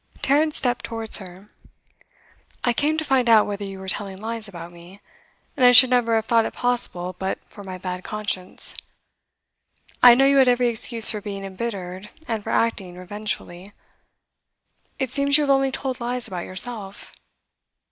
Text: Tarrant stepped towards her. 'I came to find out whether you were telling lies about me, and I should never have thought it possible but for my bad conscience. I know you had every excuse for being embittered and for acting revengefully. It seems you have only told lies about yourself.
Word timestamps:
Tarrant 0.23 0.55
stepped 0.55 0.83
towards 0.83 1.19
her. 1.19 1.51
'I 2.63 2.73
came 2.73 2.97
to 2.97 3.05
find 3.05 3.29
out 3.29 3.45
whether 3.45 3.63
you 3.63 3.77
were 3.77 3.87
telling 3.87 4.17
lies 4.19 4.47
about 4.47 4.71
me, 4.71 4.99
and 5.55 5.63
I 5.63 5.71
should 5.71 5.91
never 5.91 6.15
have 6.15 6.25
thought 6.25 6.43
it 6.43 6.55
possible 6.55 7.15
but 7.19 7.37
for 7.45 7.63
my 7.63 7.77
bad 7.77 8.03
conscience. 8.03 8.73
I 10.01 10.15
know 10.15 10.25
you 10.25 10.37
had 10.37 10.47
every 10.47 10.69
excuse 10.69 11.11
for 11.11 11.21
being 11.21 11.45
embittered 11.45 12.09
and 12.27 12.43
for 12.43 12.49
acting 12.49 12.95
revengefully. 12.95 13.73
It 14.97 15.11
seems 15.11 15.37
you 15.37 15.43
have 15.43 15.51
only 15.51 15.71
told 15.71 16.01
lies 16.01 16.27
about 16.27 16.45
yourself. 16.45 17.13